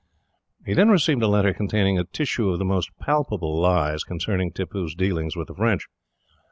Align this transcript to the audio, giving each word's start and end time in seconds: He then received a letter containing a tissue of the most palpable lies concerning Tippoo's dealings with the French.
He 0.65 0.73
then 0.73 0.89
received 0.89 1.21
a 1.21 1.27
letter 1.27 1.53
containing 1.53 1.99
a 1.99 2.03
tissue 2.05 2.49
of 2.49 2.57
the 2.57 2.65
most 2.65 2.89
palpable 2.97 3.61
lies 3.61 4.03
concerning 4.03 4.51
Tippoo's 4.51 4.95
dealings 4.95 5.35
with 5.35 5.47
the 5.47 5.53
French. 5.53 5.85